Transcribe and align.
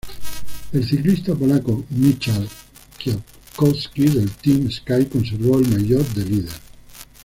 El 0.73 0.83
ciclista 0.83 1.35
polaco 1.35 1.83
Michał 1.91 2.43
Kwiatkowski 2.97 4.05
del 4.09 4.31
Team 4.31 4.71
Sky 4.71 5.05
conservó 5.05 5.59
el 5.59 5.67
maillot 5.69 6.07
de 6.15 6.25
líder. 6.25 6.55